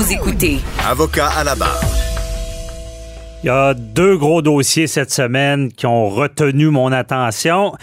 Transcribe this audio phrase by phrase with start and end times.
[0.00, 1.78] Vous écoutez Avocat à la barre.
[3.42, 7.74] Il y a deux gros dossiers cette semaine qui ont retenu mon attention,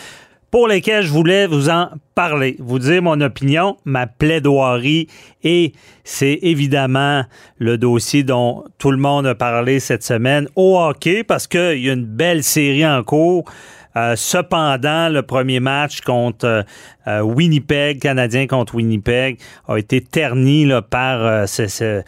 [0.50, 5.08] pour lesquels je voulais vous en parler, vous dire mon opinion, ma plaidoirie,
[5.44, 7.24] et c'est évidemment
[7.60, 11.90] le dossier dont tout le monde a parlé cette semaine au hockey, parce qu'il y
[11.92, 13.46] a une belle série en cours.
[13.98, 16.64] Euh, cependant, le premier match contre euh,
[17.08, 22.04] euh, Winnipeg, Canadien contre Winnipeg, a été terni par ce,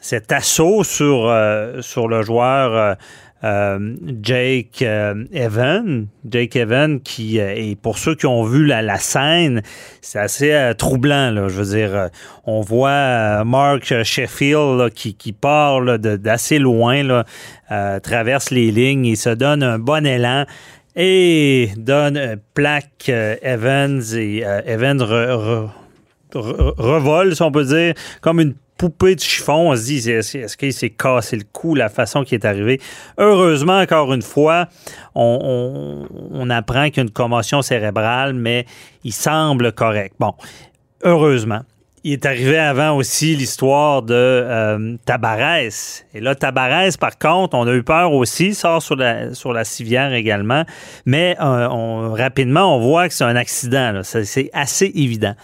[0.00, 2.96] cet assaut sur, le joueur
[4.22, 6.06] Jake Evan.
[6.26, 9.62] Jake Evan, qui, et pour ceux qui ont vu la, scène,
[10.00, 11.48] c'est assez troublant.
[11.48, 12.08] Je veux dire,
[12.46, 17.24] on voit Mark Sheffield qui, qui, part d'assez loin,
[18.02, 20.46] traverse les lignes, il se donne un bon élan
[20.96, 25.02] et donne plaque euh, Evans et euh, Evans
[26.32, 29.70] revole, si on peut dire, comme une poupée de chiffon.
[29.70, 32.80] On se dit, est-ce qu'il s'est cassé le cou, la façon qui est arrivé?
[33.18, 34.68] Heureusement, encore une fois,
[35.14, 38.66] on, on apprend qu'il y a une commotion cérébrale, mais
[39.04, 40.16] il semble correct.
[40.18, 40.34] Bon,
[41.02, 41.62] heureusement
[42.04, 46.04] il est arrivé avant aussi l'histoire de euh, Tabarès.
[46.12, 49.64] Et là, Tabarès, par contre, on a eu peur aussi, sort sur la, sur la
[49.64, 50.64] civière également.
[51.06, 54.02] Mais euh, rapidement, on voit que c'est un accident.
[54.02, 55.34] C'est assez évident.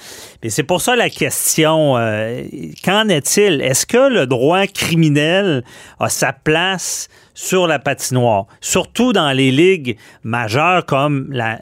[0.42, 2.42] Mais c'est pour ça la question, euh,
[2.84, 3.62] qu'en est-il?
[3.62, 5.64] Est-ce que le droit criminel
[5.98, 11.58] a sa place sur la patinoire, surtout dans les ligues majeures comme la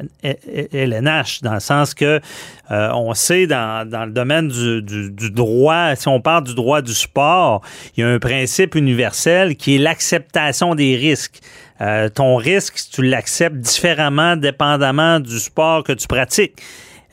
[0.73, 2.21] LNH, dans le sens que
[2.69, 4.83] on sait dans, le domaine du,
[5.31, 7.63] droit, si on parle du droit du sport,
[7.97, 11.41] il y a un principe universel qui est l'acceptation des risques.
[11.81, 16.61] Euh, ton risque, tu l'acceptes différemment dépendamment du sport que tu pratiques.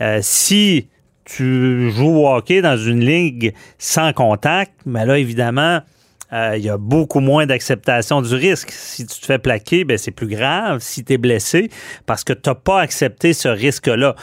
[0.02, 0.88] Euh, si
[1.26, 5.82] tu joues au hockey dans une ligue sans contact, mais ben là, évidemment,
[6.36, 8.70] euh, il y a beaucoup moins d'acceptation du risque.
[8.72, 11.70] Si tu te fais plaquer, ben c'est plus grave si tu es blessé
[12.06, 14.16] parce que tu n'as pas accepté ce risque-là.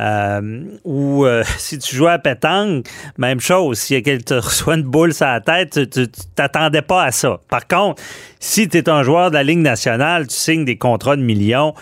[0.00, 2.86] Euh, ou euh, si tu joues à pétanque,
[3.18, 3.78] même chose.
[3.78, 7.38] Si quelqu'un te reçoit une boule sur la tête, tu t'attendais pas à ça.
[7.48, 8.02] Par contre,
[8.40, 11.74] si tu es un joueur de la Ligue nationale, tu signes des contrats de millions,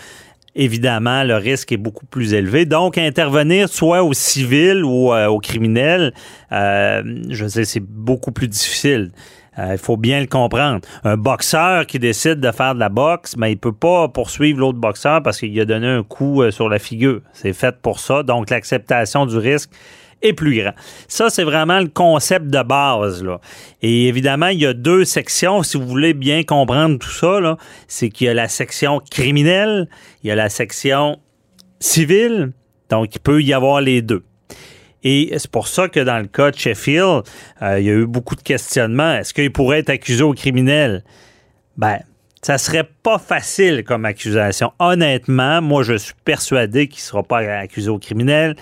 [0.53, 2.65] évidemment, le risque est beaucoup plus élevé.
[2.65, 6.13] Donc, intervenir soit au civil ou au criminel,
[6.51, 9.11] je sais, c'est beaucoup plus difficile.
[9.59, 10.79] Euh, il faut bien le comprendre.
[11.03, 14.59] Un boxeur qui décide de faire de la boxe, mais ben, il peut pas poursuivre
[14.59, 17.21] l'autre boxeur parce qu'il a donné un coup euh, sur la figure.
[17.33, 18.23] C'est fait pour ça.
[18.23, 19.69] Donc, l'acceptation du risque
[20.21, 20.73] est plus grand.
[21.07, 23.23] Ça, c'est vraiment le concept de base.
[23.23, 23.39] Là.
[23.81, 25.63] Et évidemment, il y a deux sections.
[25.63, 29.89] Si vous voulez bien comprendre tout ça, c'est qu'il y a la section criminelle,
[30.23, 31.19] il y a la section
[31.79, 32.53] civile.
[32.89, 34.23] Donc, il peut y avoir les deux.
[35.03, 37.23] Et c'est pour ça que dans le cas de Sheffield,
[37.61, 39.15] euh, il y a eu beaucoup de questionnements.
[39.15, 41.03] Est-ce qu'il pourrait être accusé au criminel?
[41.77, 41.99] Ben,
[42.41, 44.71] ça serait pas facile comme accusation.
[44.79, 48.55] Honnêtement, moi, je suis persuadé qu'il ne sera pas accusé au criminel.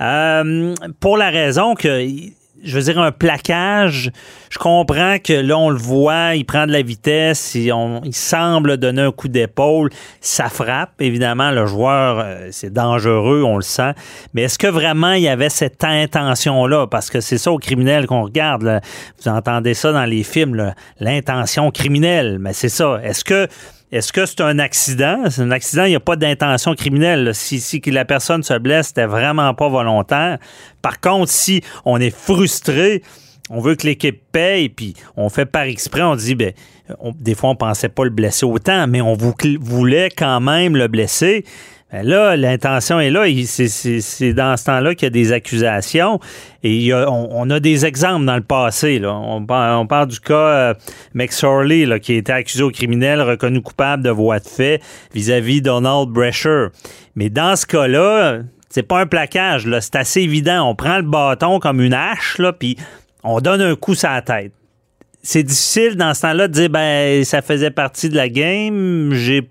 [0.00, 2.06] Euh, pour la raison que
[2.62, 4.10] je veux dire, un plaquage,
[4.50, 7.72] je comprends que là, on le voit, il prend de la vitesse, il,
[8.12, 9.90] semble donner un coup d'épaule,
[10.20, 13.92] ça frappe, évidemment, le joueur, euh, c'est dangereux, on le sent,
[14.34, 16.86] mais est-ce que vraiment il y avait cette intention-là?
[16.86, 18.80] Parce que c'est ça au criminel qu'on regarde,
[19.20, 23.00] vous entendez ça dans les films, l'intention criminelle, mais c'est ça.
[23.02, 23.48] Est-ce que
[23.92, 25.24] est-ce que c'est un accident?
[25.28, 27.34] C'est un accident, il n'y a pas d'intention criminelle.
[27.34, 30.38] Si, si la personne se blesse, c'était vraiment pas volontaire.
[30.80, 33.02] Par contre, si on est frustré,
[33.50, 36.52] on veut que l'équipe paye, puis on fait par exprès, on dit, ben,
[37.20, 41.44] des fois, on pensait pas le blesser autant, mais on voulait quand même le blesser.
[41.92, 43.26] Ben là, l'intention est là.
[43.44, 46.20] C'est dans ce temps-là qu'il y a des accusations.
[46.62, 48.98] Et on, a des exemples dans le passé.
[48.98, 49.14] Là.
[49.14, 50.74] On, parle du cas euh,
[51.12, 54.80] McSorley, là, qui a été accusé au criminel, reconnu coupable de voie de fait
[55.14, 56.68] vis-à-vis Donald Brescher.
[57.14, 58.38] Mais dans ce cas-là,
[58.70, 59.68] c'est pas un plaquage.
[59.80, 60.70] C'est assez évident.
[60.70, 62.78] On prend le bâton comme une hache, là, puis
[63.22, 64.52] on donne un coup sur la tête.
[65.22, 69.48] C'est difficile dans ce temps-là de dire ben ça faisait partie de la game, j'ai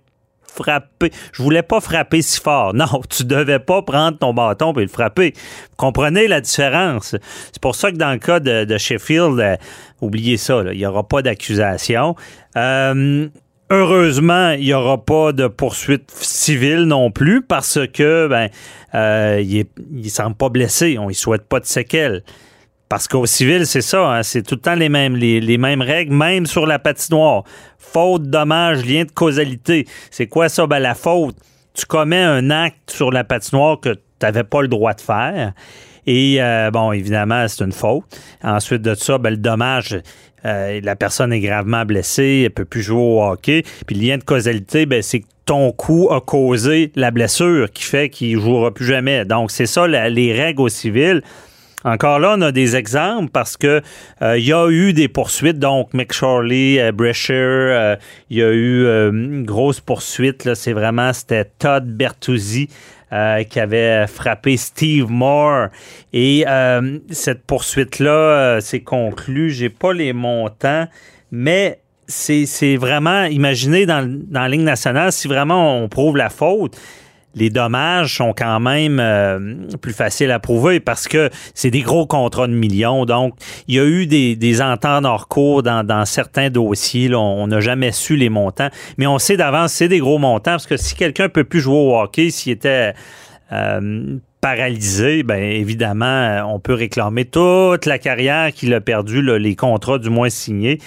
[0.53, 1.12] frapper.
[1.33, 2.74] Je voulais pas frapper si fort.
[2.81, 5.33] Non, tu devais pas prendre ton bâton et le frapper.
[5.36, 7.15] Vous comprenez la différence?
[7.51, 9.56] C'est pour ça que dans le cas de, Sheffield, euh,
[10.01, 12.15] oubliez ça, il n'y aura pas d'accusation.
[12.57, 13.27] Euh,
[13.69, 18.50] heureusement, il n'y aura pas de poursuite civile non plus parce que ben
[18.95, 20.97] euh, il, ne semble pas blessé.
[20.97, 22.24] On ne souhaite pas de séquelles.
[22.92, 26.14] Parce qu'au civil, c'est ça, hein, c'est tout le temps les mêmes, les, mêmes règles,
[26.14, 27.46] même sur la patinoire.
[27.78, 29.88] Faute, dommage, lien de causalité.
[30.10, 30.68] C'est quoi ça?
[30.68, 31.38] Ben, la faute,
[31.74, 35.54] tu commets un acte sur la patinoire que tu n'avais pas le droit de faire.
[36.06, 36.42] Et
[36.74, 38.04] bon, évidemment, c'est une faute.
[38.44, 39.98] Ensuite de ça, ben, le dommage,
[40.44, 43.64] la personne est gravement blessée, elle peut plus jouer au hockey.
[43.88, 47.86] Puis le lien de causalité, ben, c'est que ton coup a causé la blessure qui
[47.86, 49.24] fait qu'il jouera plus jamais.
[49.24, 51.22] Donc, c'est ça les règles au civil.
[51.83, 53.81] Encore là, on a des exemples parce que
[54.22, 57.95] euh, il y a eu des poursuites, donc McShorley, euh, Brescher, euh,
[58.30, 60.45] il y a eu une grosse poursuite.
[60.45, 62.69] Là, c'est vraiment c'était Todd Bertuzzi
[63.50, 65.68] qui avait frappé Steve Moore.
[66.13, 66.45] Et
[67.10, 69.50] cette poursuite-là s'est conclue.
[69.50, 70.88] J'ai pas les montants,
[71.30, 76.78] mais c'est vraiment, imaginez dans, dans la ligne nationale, si vraiment on prouve la faute,
[77.36, 82.06] les dommages sont quand même euh, plus faciles à prouver parce que c'est des gros
[82.06, 83.06] contrats de millions.
[83.06, 83.36] Donc,
[83.68, 87.13] il y a eu des, des ententes hors cours dans, certains dossiers.
[87.16, 88.69] on n'a jamais su les montants.
[88.98, 91.75] Mais on sait d'avance, c'est des gros montants parce que si quelqu'un peut plus jouer
[91.75, 92.94] au hockey, s'il était
[93.51, 100.00] euh, paralysé, bien évidemment, on peut réclamer toute la carrière qu'il a perdue, les contrats
[100.00, 100.80] du moins signés.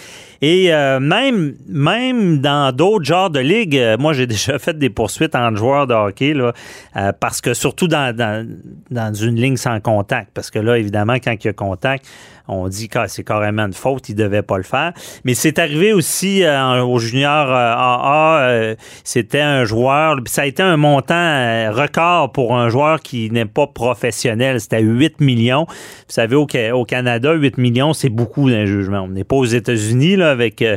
[0.46, 4.90] Et euh, même, même dans d'autres genres de ligues, euh, moi j'ai déjà fait des
[4.90, 6.52] poursuites entre joueurs de hockey, là,
[6.96, 8.46] euh, parce que surtout dans, dans,
[8.90, 12.06] dans, une ligne sans contact, parce que là, évidemment, quand il y a contact,
[12.46, 14.92] on dit que c'est carrément une faute, il devait pas le faire.
[15.24, 21.72] Mais c'est arrivé aussi au junior AA, c'était un joueur, ça a été un montant
[21.72, 25.66] record pour un joueur qui n'est pas professionnel, c'était 8 millions.
[25.68, 25.74] Vous
[26.08, 29.02] savez, au, Canada, 8 millions, c'est beaucoup d'un jugement.
[29.02, 30.76] On n'est pas aux États-Unis, là, avec euh,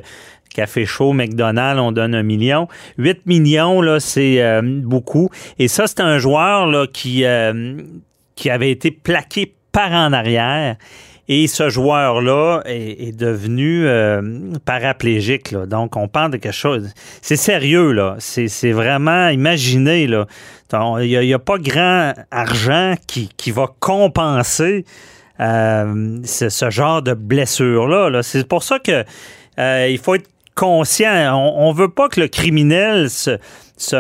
[0.54, 2.68] Café Chaud, McDonald's, on donne un million.
[2.98, 5.30] 8 millions, là, c'est euh, beaucoup.
[5.60, 7.78] Et ça, c'est un joueur là, qui, euh,
[8.36, 10.76] qui avait été plaqué par en arrière.
[11.30, 13.86] Et ce joueur-là est, devenu
[14.64, 15.52] paraplégique.
[15.52, 15.66] Là.
[15.66, 16.94] Donc, on parle de quelque chose.
[17.22, 18.16] C'est sérieux, là.
[18.20, 20.26] C'est vraiment, imaginez, là.
[21.02, 24.86] Il n'y a, pas grand argent qui, qui va compenser
[25.40, 28.10] ce, genre de blessure-là.
[28.10, 29.04] -là, c'est pour ça que
[29.60, 31.34] euh, il faut être conscient.
[31.36, 33.38] On, ne veut pas que le criminel se,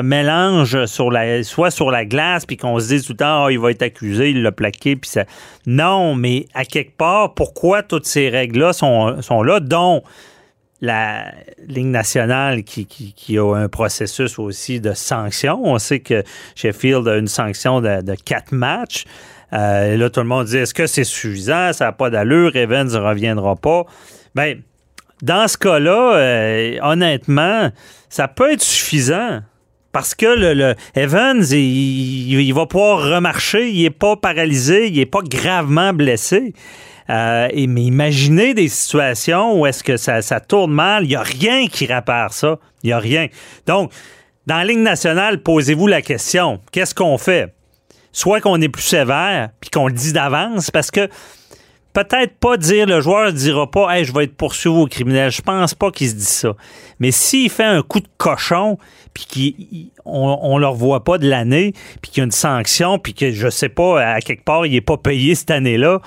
[0.01, 3.49] mélange sur la, soit sur la glace, puis qu'on se dise tout le temps, oh,
[3.49, 5.25] il va être accusé, il l'a plaqué, puis ça.
[5.65, 10.03] Non, mais à quelque part, pourquoi toutes ces règles-là sont, sont là, dont
[10.81, 11.33] la
[11.67, 15.59] Ligue nationale qui, qui, a un processus aussi de sanction.
[15.63, 16.23] On sait que
[16.55, 19.05] Sheffield a une sanction de, quatre matchs.
[19.53, 21.73] Euh, là, tout le monde dit est-ce que c'est suffisant?
[21.73, 22.55] Ça n'a pas d'allure.
[22.55, 23.85] Evans ne reviendra pas.
[24.35, 24.55] Bien,
[25.21, 27.71] dans ce cas-là, euh, honnêtement,
[28.09, 29.41] ça peut être suffisant.
[29.97, 35.21] Parce que le, Evans, il, va pouvoir remarcher, il n'est pas paralysé, il n'est pas
[35.23, 36.53] gravement blessé.
[37.09, 41.65] Euh, mais imaginez des situations où est-ce que ça, tourne mal, il n'y a rien
[41.65, 42.59] qui répare ça.
[42.83, 43.25] Il n'y a rien.
[43.65, 43.91] Donc,
[44.45, 47.55] dans la ligne nationale, posez-vous la question, qu'est-ce qu'on fait?
[48.11, 51.09] Soit qu'on est plus sévère, puis qu'on le dit d'avance, parce que
[52.03, 55.31] peut-être pas dire, le joueur ne dira pas, hey, je vais être poursuivi au criminel.
[55.31, 56.53] Je pense pas qu'il se dise ça.
[56.99, 58.77] Mais s'il fait un coup de cochon,
[59.15, 63.15] puis qu'on ne le revoit pas de l'année, puis qu'il y a une sanction, puis
[63.15, 66.01] que je sais pas, à quelque part, il n'est pas payé cette année-là,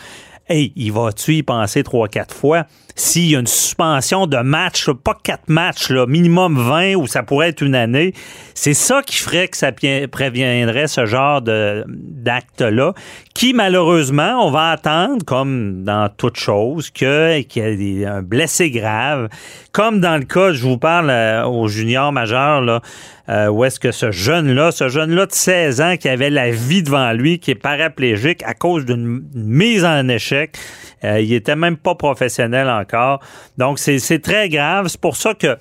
[0.48, 2.66] hey, il va-tu y penser trois, quatre fois?
[2.96, 7.22] S'il y a une suspension de match, pas quatre matchs, là, minimum 20 ou ça
[7.22, 8.12] pourrait être une année,
[8.54, 12.94] c'est ça qui ferait que ça préviendrait ce genre d'acte-là,
[13.34, 19.28] qui malheureusement, on va attendre, comme dans toute chose, qu'il y ait un blessé grave,
[19.72, 22.80] comme dans le cas, je vous parle euh, au junior majeur, là,
[23.28, 26.82] euh, où est-ce que ce jeune-là, ce jeune-là de 16 ans qui avait la vie
[26.82, 30.56] devant lui, qui est paraplégique à cause d'une mise en échec,
[31.04, 33.20] euh, il était même pas professionnel encore.
[33.58, 34.88] Donc, c'est très grave.
[34.88, 35.56] C'est pour ça que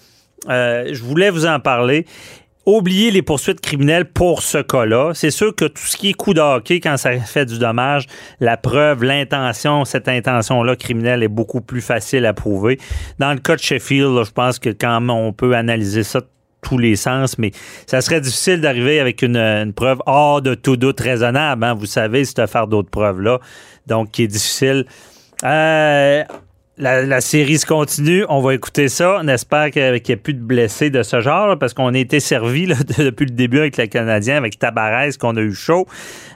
[0.50, 2.06] euh, je voulais vous en parler.
[2.66, 5.14] Oubliez les poursuites criminelles pour ce cas-là.
[5.16, 8.06] C'est sûr que tout ce qui est coup de hockey, quand ça fait du dommage,
[8.40, 12.78] la preuve, l'intention, cette intention-là criminelle est beaucoup plus facile à prouver.
[13.18, 16.22] Dans le cas de Sheffield, je pense que quand on peut analyser ça
[16.62, 17.52] tous les sens, mais
[17.88, 21.64] ça serait difficile d'arriver avec une, preuve hors de tout doute raisonnable.
[21.64, 21.74] Hein.
[21.74, 23.40] Vous savez, cette affaire d'autres preuves-là,
[23.88, 24.86] donc qui est difficile.
[25.44, 26.24] Euh,
[26.78, 28.26] la, série se continue.
[28.30, 29.18] On va écouter ça.
[29.22, 32.20] On espère qu'il n'y ait plus de blessés de ce genre parce qu'on a été
[32.20, 32.68] servi
[32.98, 35.88] depuis le début avec le Canadien, avec Tabarez qu'on a eu chaud,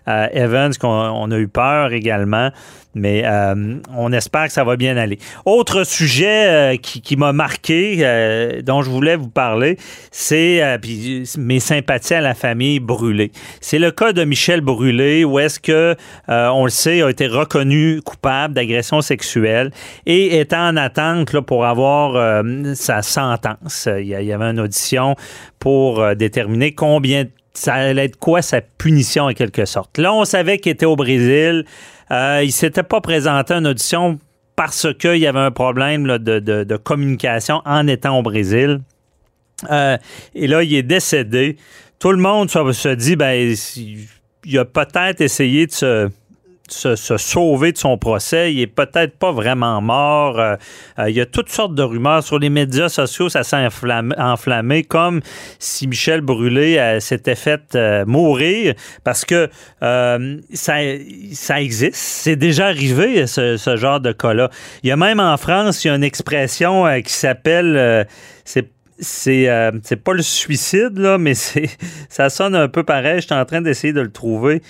[0.08, 2.52] euh, Evans qu'on a eu peur également.
[2.96, 5.18] Mais euh, on espère que ça va bien aller.
[5.46, 9.78] Autre sujet euh, qui, m'a marqué, euh, dont je voulais vous parler,
[10.12, 10.62] c'est
[11.38, 13.32] mes sympathies à la famille Brûlé.
[13.62, 15.96] C'est le cas de Michel Brûlé, où est-ce que,
[16.28, 19.72] on le sait, a été reconnu coupable d'agression sexuelle
[20.06, 22.44] et est en attente là, pour avoir
[22.76, 23.88] sa sentence.
[24.00, 25.16] Il y, avait une audition
[25.60, 29.98] pour déterminer combien ça allait être quoi sa punition en quelque sorte.
[29.98, 31.66] Là, on savait qu'il était au Brésil.
[32.14, 34.20] Euh, il s'était pas présenté en audition
[34.56, 38.82] parce qu'il y avait un problème de, communication en étant au Brésil.
[39.72, 39.98] Euh,
[40.36, 41.58] et là, il est décédé.
[41.98, 43.56] Tout le monde se, dit, ben,
[44.46, 46.10] il a peut-être essayé de se
[46.70, 48.54] se, sauver de son procès.
[48.54, 50.40] Il est peut-être pas vraiment mort.
[50.40, 50.56] Euh,
[51.00, 53.30] euh, il y a toutes sortes de rumeurs sur les médias sociaux.
[53.30, 53.68] Ça s'est
[54.18, 55.22] enflammé, comme
[55.60, 59.50] si Michel Brûlé euh, s'était fait mourir parce que
[59.82, 60.78] ça,
[61.34, 61.96] ça existe.
[61.96, 64.50] C'est déjà arrivé, ce, ce, genre de cas-là.
[64.84, 68.08] Il y a même en France, il y a une expression qui s'appelle...
[68.46, 71.34] c'est c'est pas le suicide là mais
[72.10, 74.62] ça sonne un peu pareil je suis en train d'essayer de le trouver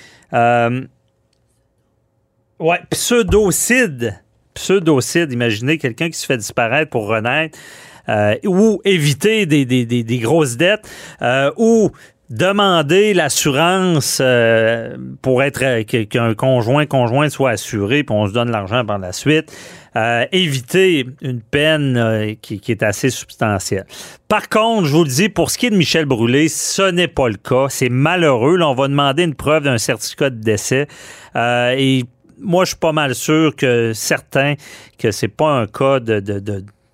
[2.63, 4.21] Ouais, pseudocide.
[4.53, 5.33] Pseudocide.
[5.33, 7.59] Imaginez quelqu'un qui se fait disparaître pour renaître.
[8.07, 10.89] Euh, ou éviter des, grosses dettes,
[11.21, 11.91] euh, ou
[12.29, 18.83] demander l'assurance euh, pour être qu'un conjoint conjoint soit assuré, puis on se donne l'argent
[18.85, 19.51] par la suite.
[20.31, 23.85] éviter une peine qui, qui, est assez substantielle.
[24.27, 27.07] Par contre, je vous le dis, pour ce qui est de Michel Brûlé, ce n'est
[27.09, 27.67] pas le cas.
[27.69, 28.57] C'est malheureux.
[28.57, 30.87] Là, on va demander une preuve d'un certificat de décès.
[31.35, 32.03] et
[32.39, 34.55] moi, je suis pas mal sûr que certains
[34.97, 36.39] que c'est pas un cas de, de,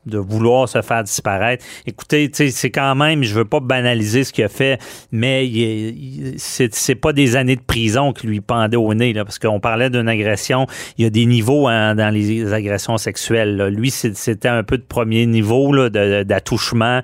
[0.10, 1.63] de vouloir se faire disparaître.
[1.86, 4.79] Écoutez, c'est quand même, je veux pas banaliser ce qu'il a fait,
[5.12, 5.50] mais
[6.38, 9.89] c'est pas des années de prison qui lui pendaient au nez, là, parce qu'on parlait
[9.89, 10.67] d'une agression.
[10.98, 13.67] Il y a des niveaux hein, dans les agressions sexuelles.
[13.67, 17.01] Lui, c'était un peu de premier niveau d'attouchement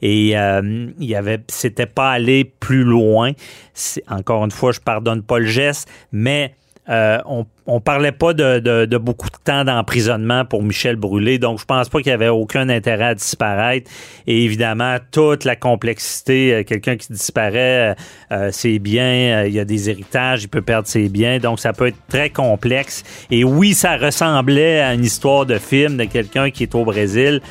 [0.00, 3.32] et euh, il avait c'était pas allé plus loin.
[4.08, 6.54] Encore une fois, je pardonne pas le geste, mais
[6.88, 11.66] euh, on on parlait pas de, beaucoup de temps d'emprisonnement pour Michel Brûlé, donc je
[11.66, 13.90] pense pas qu'il y avait aucun intérêt à disparaître.
[14.26, 17.94] Et évidemment, toute la complexité, euh, quelqu'un qui disparaît,
[18.32, 21.74] euh, ses biens, il y a des héritages, il peut perdre ses biens, donc ça
[21.74, 23.04] peut être très complexe.
[23.30, 27.42] Et oui, ça ressemblait à une histoire de film de quelqu'un qui est au Brésil.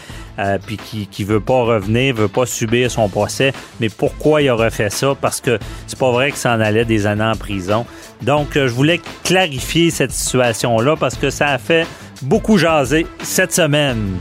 [0.67, 3.53] puis qui, qui veut pas revenir, veut pas subir son procès.
[3.79, 5.15] Mais pourquoi il aurait fait ça?
[5.19, 5.57] Parce que
[5.87, 7.87] c'est pas vrai que ça en allait des années en prison.
[8.21, 11.85] Donc, euh, je voulais clarifier cette situation-là parce que ça a fait
[12.21, 14.17] beaucoup jaser cette semaine.